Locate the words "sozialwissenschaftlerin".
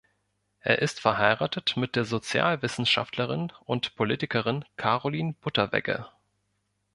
2.05-3.53